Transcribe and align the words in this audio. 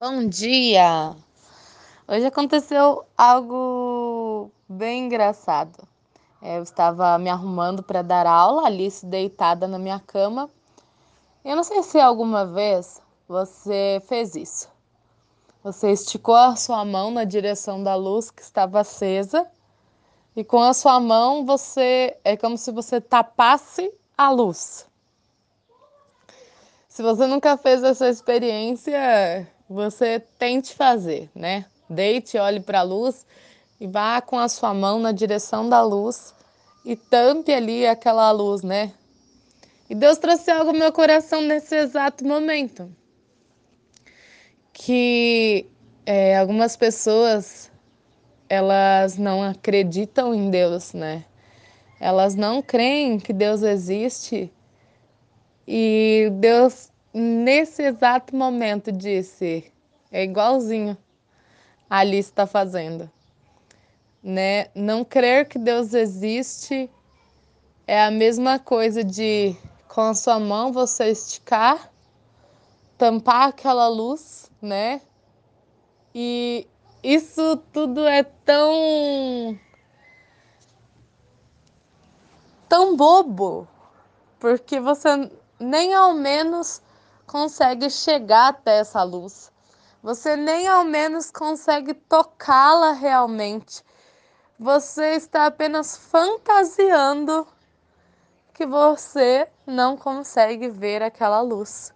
Bom 0.00 0.28
dia! 0.28 1.16
Hoje 2.06 2.24
aconteceu 2.24 3.04
algo 3.18 4.48
bem 4.68 5.06
engraçado. 5.06 5.76
É, 6.40 6.58
eu 6.58 6.62
estava 6.62 7.18
me 7.18 7.28
arrumando 7.28 7.82
para 7.82 8.00
dar 8.00 8.24
aula, 8.24 8.68
Alice 8.68 9.04
deitada 9.04 9.66
na 9.66 9.76
minha 9.76 9.98
cama. 9.98 10.48
Eu 11.44 11.56
não 11.56 11.64
sei 11.64 11.82
se 11.82 11.98
alguma 11.98 12.46
vez 12.46 13.02
você 13.26 14.00
fez 14.06 14.36
isso. 14.36 14.68
Você 15.64 15.90
esticou 15.90 16.36
a 16.36 16.54
sua 16.54 16.84
mão 16.84 17.10
na 17.10 17.24
direção 17.24 17.82
da 17.82 17.96
luz 17.96 18.30
que 18.30 18.40
estava 18.40 18.78
acesa 18.78 19.50
e 20.36 20.44
com 20.44 20.60
a 20.60 20.74
sua 20.74 21.00
mão 21.00 21.44
você 21.44 22.16
é 22.22 22.36
como 22.36 22.56
se 22.56 22.70
você 22.70 23.00
tapasse 23.00 23.92
a 24.16 24.30
luz. 24.30 24.86
Se 26.86 27.02
você 27.02 27.26
nunca 27.26 27.56
fez 27.56 27.82
essa 27.82 28.08
experiência, 28.08 28.96
você 29.68 30.20
tente 30.38 30.74
fazer, 30.74 31.30
né? 31.34 31.66
Deite, 31.88 32.38
olhe 32.38 32.60
para 32.60 32.80
a 32.80 32.82
luz 32.82 33.26
e 33.80 33.86
vá 33.86 34.20
com 34.20 34.38
a 34.38 34.48
sua 34.48 34.72
mão 34.72 34.98
na 34.98 35.12
direção 35.12 35.68
da 35.68 35.82
luz 35.82 36.34
e 36.84 36.96
tampe 36.96 37.52
ali 37.52 37.86
aquela 37.86 38.30
luz, 38.30 38.62
né? 38.62 38.92
E 39.90 39.94
Deus 39.94 40.18
trouxe 40.18 40.50
algo 40.50 40.72
no 40.72 40.78
meu 40.78 40.92
coração 40.92 41.40
nesse 41.42 41.74
exato 41.74 42.24
momento. 42.24 42.90
Que 44.72 45.66
é, 46.04 46.38
algumas 46.38 46.76
pessoas 46.76 47.70
elas 48.48 49.18
não 49.18 49.42
acreditam 49.42 50.34
em 50.34 50.50
Deus, 50.50 50.92
né? 50.92 51.24
Elas 52.00 52.34
não 52.34 52.62
creem 52.62 53.18
que 53.18 53.32
Deus 53.32 53.62
existe 53.62 54.52
e 55.66 56.30
Deus, 56.34 56.90
nesse 57.18 57.82
exato 57.82 58.34
momento, 58.34 58.92
disse: 58.92 59.72
é 60.10 60.24
igualzinho 60.24 60.96
a 61.88 61.98
Alice 61.98 62.30
está 62.30 62.46
fazendo. 62.46 63.10
Né? 64.22 64.68
Não 64.74 65.04
crer 65.04 65.48
que 65.48 65.58
Deus 65.58 65.94
existe 65.94 66.90
é 67.86 68.04
a 68.04 68.10
mesma 68.10 68.58
coisa 68.58 69.02
de, 69.02 69.56
com 69.88 70.02
a 70.02 70.14
sua 70.14 70.38
mão, 70.38 70.72
você 70.72 71.10
esticar, 71.10 71.90
tampar 72.98 73.48
aquela 73.48 73.88
luz, 73.88 74.50
né? 74.60 75.00
E 76.14 76.66
isso 77.02 77.56
tudo 77.72 78.06
é 78.06 78.22
tão. 78.22 79.58
tão 82.68 82.96
bobo, 82.96 83.66
porque 84.38 84.78
você 84.78 85.30
nem 85.58 85.94
ao 85.94 86.12
menos 86.12 86.82
consegue 87.28 87.88
chegar 87.90 88.48
até 88.48 88.78
essa 88.78 89.02
luz. 89.04 89.52
Você 90.02 90.34
nem 90.34 90.66
ao 90.66 90.84
menos 90.84 91.30
consegue 91.30 91.92
tocá-la 91.92 92.92
realmente. 92.92 93.84
Você 94.58 95.14
está 95.14 95.46
apenas 95.46 95.96
fantasiando 95.96 97.46
que 98.54 98.66
você 98.66 99.48
não 99.66 99.96
consegue 99.96 100.68
ver 100.68 101.02
aquela 101.02 101.40
luz. 101.40 101.94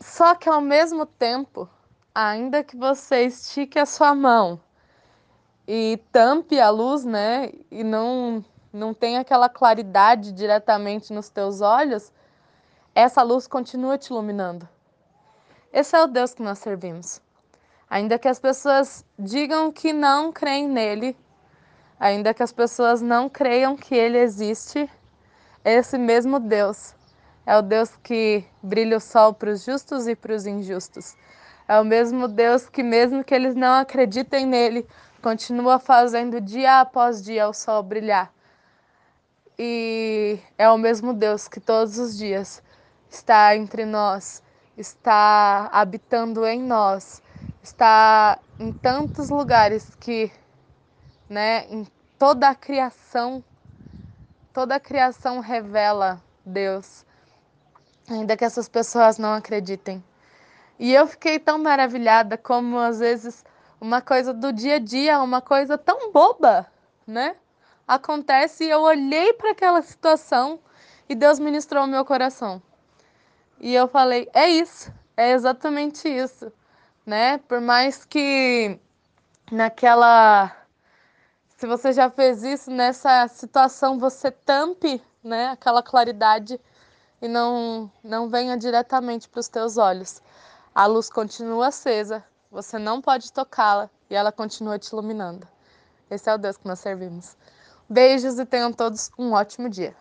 Só 0.00 0.34
que 0.34 0.48
ao 0.50 0.60
mesmo 0.60 1.06
tempo, 1.06 1.66
ainda 2.14 2.62
que 2.62 2.76
você 2.76 3.24
estique 3.24 3.78
a 3.78 3.86
sua 3.86 4.14
mão 4.14 4.60
e 5.66 5.98
tampe 6.12 6.60
a 6.60 6.68
luz, 6.68 7.04
né, 7.04 7.50
e 7.70 7.82
não 7.82 8.44
não 8.70 8.92
tem 8.92 9.18
aquela 9.18 9.48
claridade 9.48 10.32
diretamente 10.32 11.12
nos 11.12 11.28
teus 11.28 11.60
olhos, 11.60 12.12
essa 12.94 13.22
luz 13.22 13.46
continua 13.46 13.98
te 13.98 14.08
iluminando. 14.08 14.68
Esse 15.72 15.96
é 15.96 16.02
o 16.02 16.06
Deus 16.06 16.32
que 16.32 16.42
nós 16.42 16.58
servimos. 16.58 17.20
Ainda 17.90 18.18
que 18.18 18.28
as 18.28 18.38
pessoas 18.38 19.04
digam 19.18 19.72
que 19.72 19.92
não 19.92 20.32
creem 20.32 20.68
nele, 20.68 21.16
ainda 21.98 22.32
que 22.32 22.42
as 22.42 22.52
pessoas 22.52 23.02
não 23.02 23.28
creiam 23.28 23.76
que 23.76 23.94
ele 23.94 24.18
existe, 24.18 24.88
esse 25.64 25.98
mesmo 25.98 26.38
Deus 26.38 26.94
é 27.44 27.56
o 27.58 27.62
Deus 27.62 27.90
que 28.02 28.44
brilha 28.62 28.96
o 28.96 29.00
sol 29.00 29.34
para 29.34 29.50
os 29.50 29.64
justos 29.64 30.06
e 30.06 30.14
para 30.14 30.34
os 30.34 30.46
injustos. 30.46 31.16
É 31.66 31.80
o 31.80 31.84
mesmo 31.84 32.28
Deus 32.28 32.68
que, 32.68 32.82
mesmo 32.82 33.24
que 33.24 33.34
eles 33.34 33.54
não 33.54 33.74
acreditem 33.74 34.46
nele, 34.46 34.86
continua 35.22 35.78
fazendo 35.78 36.40
dia 36.40 36.80
após 36.80 37.22
dia 37.22 37.48
o 37.48 37.52
sol 37.52 37.82
brilhar 37.82 38.34
e 39.58 40.38
é 40.58 40.68
o 40.68 40.76
mesmo 40.76 41.12
Deus 41.12 41.46
que 41.46 41.60
todos 41.60 41.98
os 41.98 42.16
dias 42.16 42.62
está 43.14 43.56
entre 43.56 43.84
nós, 43.84 44.42
está 44.76 45.68
habitando 45.72 46.46
em 46.46 46.60
nós, 46.62 47.22
está 47.62 48.38
em 48.58 48.72
tantos 48.72 49.30
lugares 49.30 49.94
que, 49.96 50.30
né, 51.28 51.66
em 51.70 51.86
toda 52.18 52.48
a 52.48 52.54
criação, 52.54 53.42
toda 54.52 54.76
a 54.76 54.80
criação 54.80 55.40
revela 55.40 56.20
Deus, 56.44 57.06
ainda 58.10 58.36
que 58.36 58.44
essas 58.44 58.68
pessoas 58.68 59.18
não 59.18 59.34
acreditem. 59.34 60.02
E 60.78 60.92
eu 60.92 61.06
fiquei 61.06 61.38
tão 61.38 61.58
maravilhada 61.58 62.36
como 62.36 62.78
às 62.78 62.98
vezes 62.98 63.44
uma 63.80 64.00
coisa 64.00 64.34
do 64.34 64.52
dia 64.52 64.76
a 64.76 64.78
dia, 64.78 65.22
uma 65.22 65.40
coisa 65.40 65.78
tão 65.78 66.10
boba, 66.10 66.66
né? 67.06 67.36
acontece 67.86 68.64
e 68.64 68.70
eu 68.70 68.80
olhei 68.80 69.32
para 69.34 69.50
aquela 69.50 69.82
situação 69.82 70.58
e 71.08 71.14
Deus 71.14 71.38
ministrou 71.38 71.84
o 71.84 71.88
meu 71.88 72.04
coração. 72.04 72.62
E 73.60 73.74
eu 73.74 73.88
falei, 73.88 74.28
é 74.34 74.48
isso, 74.48 74.92
é 75.16 75.32
exatamente 75.32 76.08
isso, 76.08 76.52
né? 77.06 77.38
Por 77.38 77.60
mais 77.60 78.04
que 78.04 78.78
naquela 79.50 80.52
se 81.56 81.66
você 81.66 81.92
já 81.92 82.10
fez 82.10 82.42
isso 82.42 82.70
nessa 82.70 83.26
situação, 83.28 83.98
você 83.98 84.30
tampe, 84.30 85.02
né, 85.22 85.48
aquela 85.48 85.82
claridade 85.82 86.60
e 87.22 87.28
não 87.28 87.90
não 88.02 88.28
venha 88.28 88.56
diretamente 88.56 89.28
para 89.28 89.40
os 89.40 89.48
teus 89.48 89.78
olhos. 89.78 90.20
A 90.74 90.86
luz 90.86 91.08
continua 91.08 91.68
acesa, 91.68 92.24
você 92.50 92.78
não 92.78 93.00
pode 93.00 93.32
tocá-la 93.32 93.88
e 94.10 94.14
ela 94.14 94.32
continua 94.32 94.78
te 94.78 94.88
iluminando. 94.88 95.46
Esse 96.10 96.28
é 96.28 96.34
o 96.34 96.38
Deus 96.38 96.56
que 96.56 96.66
nós 96.66 96.80
servimos. 96.80 97.36
Beijos 97.88 98.38
e 98.38 98.44
tenham 98.44 98.72
todos 98.72 99.10
um 99.18 99.32
ótimo 99.32 99.68
dia. 99.68 99.96